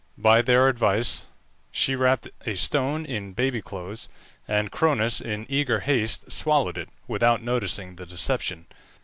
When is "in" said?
3.05-3.33, 5.21-5.45